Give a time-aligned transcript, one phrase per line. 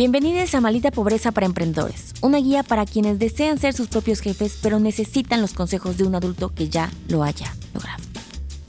[0.00, 4.58] Bienvenidos a Malita Pobreza para Emprendedores, una guía para quienes desean ser sus propios jefes
[4.62, 8.02] pero necesitan los consejos de un adulto que ya lo haya logrado.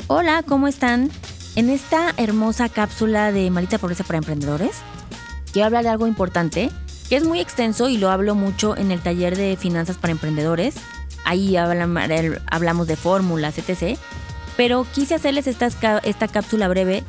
[0.07, 1.09] Hola, ¿cómo están?
[1.55, 4.79] En esta hermosa cápsula de Malita Pobreza para Emprendedores,
[5.53, 6.70] quiero hablar de algo importante
[7.07, 10.75] que es muy extenso y lo hablo mucho en el taller de finanzas para emprendedores.
[11.23, 13.98] Ahí hablamos de fórmulas, etc.
[14.57, 17.05] Pero quise hacerles esta, esta cápsula breve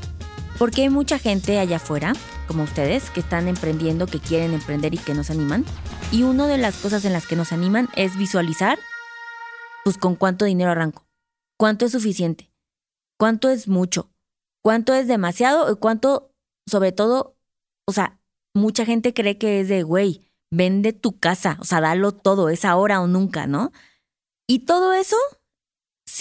[0.63, 2.13] porque hay mucha gente allá afuera
[2.47, 5.65] como ustedes, que están emprendiendo, que quieren emprender y que nos animan.
[6.13, 8.79] Y una de las cosas en las que nos animan es visualizar,
[9.83, 11.05] pues con cuánto dinero arranco,
[11.59, 12.53] cuánto es suficiente,
[13.19, 14.13] cuánto es mucho,
[14.63, 16.31] cuánto es demasiado y cuánto,
[16.71, 17.37] sobre todo,
[17.89, 18.21] o sea,
[18.55, 22.65] mucha gente cree que es de, güey, vende tu casa, o sea, dalo todo, es
[22.65, 23.73] ahora o nunca, ¿no?
[24.47, 25.17] Y todo eso,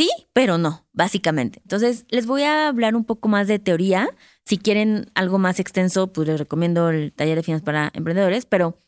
[0.02, 1.60] sí, pero no, básicamente.
[1.64, 4.10] Entonces, les voy a hablar un poco más de teoría
[4.46, 8.82] si quieren algo más extenso, pues les recomiendo el taller de finanzas para emprendedores, pero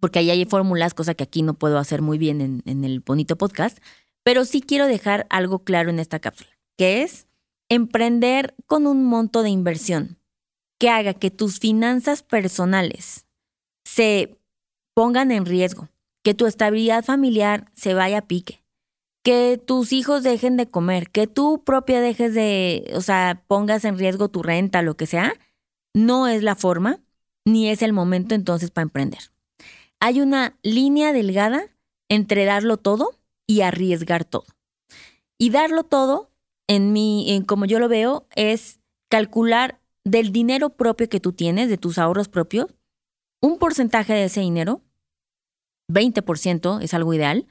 [0.00, 3.36] porque ahí hay fórmulas, cosa que aquí no puedo hacer muy bien en, el bonito
[3.36, 3.78] podcast,
[4.22, 7.26] pero sí quiero dejar algo claro en esta cápsula, que es
[7.68, 10.18] emprender con un monto de inversión
[10.78, 13.26] que haga que tus finanzas personales
[13.84, 14.40] se
[14.94, 15.90] pongan en riesgo,
[16.24, 18.59] que tu estabilidad familiar se vaya a pique,
[19.30, 23.96] que tus hijos dejen de comer, que tú propia dejes de, o sea, pongas en
[23.96, 25.34] riesgo tu renta, lo que sea,
[25.94, 26.98] no es la forma
[27.44, 29.30] ni es el momento entonces para emprender.
[30.00, 31.62] Hay una línea delgada
[32.08, 34.46] entre darlo todo y arriesgar todo.
[35.38, 36.32] Y darlo todo,
[36.66, 41.68] en mi, en como yo lo veo, es calcular del dinero propio que tú tienes,
[41.68, 42.66] de tus ahorros propios,
[43.40, 44.82] un porcentaje de ese dinero,
[45.88, 47.46] 20% es algo ideal,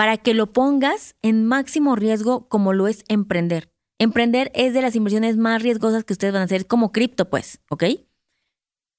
[0.00, 3.70] para que lo pongas en máximo riesgo como lo es emprender.
[3.98, 7.60] Emprender es de las inversiones más riesgosas que ustedes van a hacer, como cripto, pues,
[7.68, 7.84] ¿ok?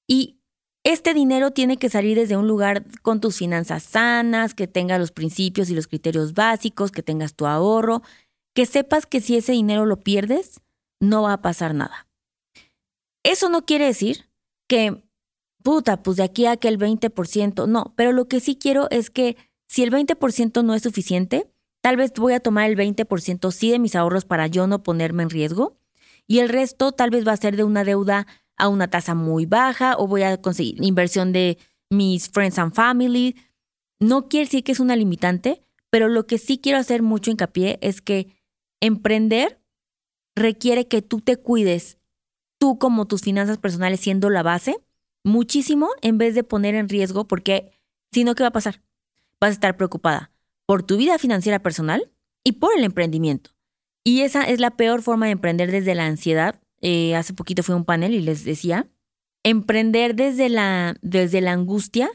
[0.08, 0.38] Y
[0.84, 5.10] este dinero tiene que salir desde un lugar con tus finanzas sanas, que tenga los
[5.10, 8.02] principios y los criterios básicos, que tengas tu ahorro,
[8.54, 10.60] que sepas que si ese dinero lo pierdes,
[11.00, 12.06] no va a pasar nada.
[13.24, 14.28] Eso no quiere decir
[14.68, 15.02] que,
[15.64, 19.10] puta, pues de aquí a que el 20%, no, pero lo que sí quiero es
[19.10, 19.36] que
[19.72, 21.50] si el 20% no es suficiente,
[21.80, 25.22] tal vez voy a tomar el 20% sí de mis ahorros para yo no ponerme
[25.22, 25.78] en riesgo
[26.26, 28.26] y el resto tal vez va a ser de una deuda
[28.58, 31.56] a una tasa muy baja o voy a conseguir inversión de
[31.88, 33.34] mis friends and family.
[33.98, 37.78] No quiere decir que es una limitante, pero lo que sí quiero hacer mucho hincapié
[37.80, 38.28] es que
[38.82, 39.58] emprender
[40.36, 41.96] requiere que tú te cuides,
[42.58, 44.76] tú como tus finanzas personales siendo la base,
[45.24, 47.72] muchísimo en vez de poner en riesgo, porque
[48.12, 48.82] si no, ¿qué va a pasar?
[49.42, 50.30] Vas a estar preocupada
[50.66, 52.12] por tu vida financiera personal
[52.44, 53.50] y por el emprendimiento.
[54.04, 56.60] Y esa es la peor forma de emprender desde la ansiedad.
[56.80, 58.88] Eh, hace poquito fue un panel y les decía,
[59.42, 62.08] emprender desde la, desde la angustia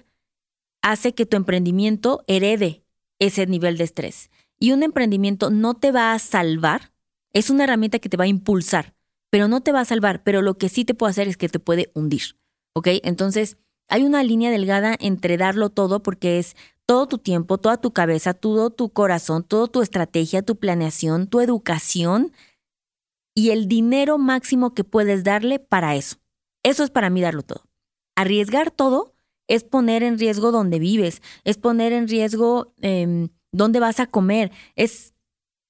[0.82, 2.86] hace que tu emprendimiento herede
[3.20, 4.30] ese nivel de estrés.
[4.58, 6.94] Y un emprendimiento no te va a salvar,
[7.34, 8.96] es una herramienta que te va a impulsar,
[9.30, 11.50] pero no te va a salvar, pero lo que sí te puede hacer es que
[11.50, 12.38] te puede hundir.
[12.74, 12.88] ¿Ok?
[13.04, 13.58] Entonces,
[13.90, 16.56] hay una línea delgada entre darlo todo porque es
[16.88, 21.42] todo tu tiempo, toda tu cabeza, todo tu corazón, toda tu estrategia, tu planeación, tu
[21.42, 22.32] educación
[23.36, 26.16] y el dinero máximo que puedes darle para eso.
[26.64, 27.64] Eso es para mí darlo todo.
[28.16, 29.14] Arriesgar todo
[29.48, 34.52] es poner en riesgo donde vives, es poner en riesgo eh, dónde vas a comer,
[34.76, 35.14] es,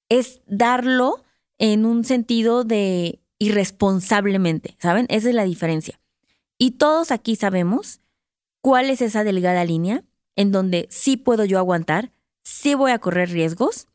[0.09, 1.23] es darlo
[1.57, 5.07] en un sentido de irresponsablemente, ¿saben?
[5.09, 5.99] Esa es la diferencia.
[6.59, 8.01] Y todos aquí sabemos
[8.61, 10.03] cuál es esa delgada línea
[10.37, 13.87] en donde sí puedo yo aguantar, sí voy a correr riesgos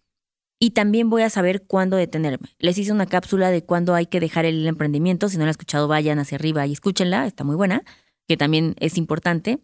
[0.58, 2.48] y también voy a saber cuándo detenerme.
[2.58, 5.28] Les hice una cápsula de cuándo hay que dejar el emprendimiento.
[5.28, 7.82] Si no la han escuchado, vayan hacia arriba y escúchenla, está muy buena,
[8.28, 9.60] que también es importante.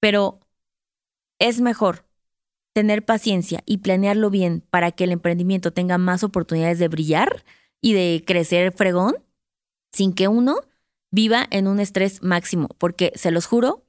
[0.00, 0.40] Pero
[1.38, 2.04] es mejor
[2.72, 7.44] tener paciencia y planearlo bien para que el emprendimiento tenga más oportunidades de brillar
[7.80, 9.16] y de crecer fregón,
[9.92, 10.56] sin que uno
[11.10, 13.84] viva en un estrés máximo, porque se los juro,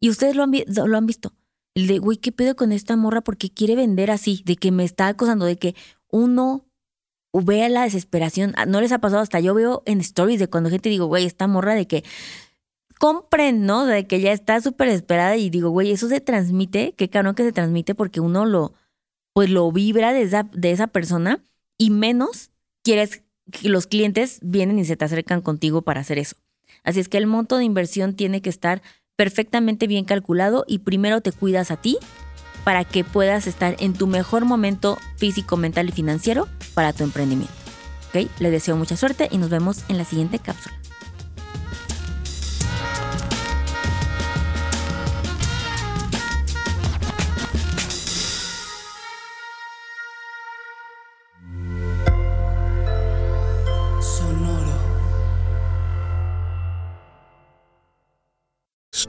[0.00, 1.32] y ustedes lo lo han visto,
[1.74, 3.20] el de, güey, ¿qué pedo con esta morra?
[3.20, 5.74] Porque quiere vender así, de que me está acosando, de que
[6.08, 6.64] uno
[7.32, 8.52] vea la desesperación.
[8.56, 11.26] Ah, no les ha pasado hasta yo veo en stories de cuando gente digo, güey,
[11.26, 12.04] esta morra de que
[12.98, 13.86] compren, ¿no?
[13.86, 17.42] De que ya está súper desesperada y digo, güey, eso se transmite, qué caro que
[17.42, 18.74] se transmite porque uno lo,
[19.32, 21.42] pues lo vibra de esa, de esa persona
[21.76, 22.50] y menos
[22.82, 26.36] quieres que los clientes vienen y se te acercan contigo para hacer eso.
[26.84, 28.80] Así es que el monto de inversión tiene que estar
[29.16, 31.98] perfectamente bien calculado y primero te cuidas a ti
[32.64, 37.54] para que puedas estar en tu mejor momento físico, mental y financiero para tu emprendimiento.
[38.08, 38.28] ¿Ok?
[38.40, 40.74] Le deseo mucha suerte y nos vemos en la siguiente cápsula.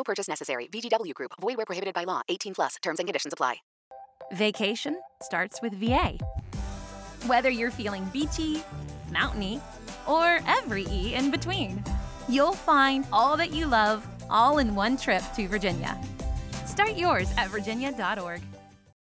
[0.00, 0.66] No purchase necessary.
[0.72, 1.32] VGW Group.
[1.38, 2.22] Void where prohibited by law.
[2.30, 2.76] 18 plus.
[2.82, 3.56] Terms and conditions apply.
[4.32, 6.18] Vacation starts with VA.
[7.26, 8.62] Whether you're feeling beachy,
[9.12, 9.60] mountainy,
[10.08, 11.84] or every E in between,
[12.30, 16.00] you'll find all that you love all in one trip to Virginia.
[16.64, 18.40] Start yours at virginia.org.